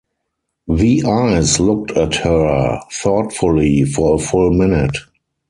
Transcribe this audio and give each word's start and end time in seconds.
The 0.67 1.03
eyes 1.03 1.59
looked 1.59 1.91
at 1.91 2.15
her 2.15 2.79
thoughtfully 2.91 3.83
for 3.83 4.15
a 4.15 4.17
full 4.17 4.49
minute. 4.49 4.97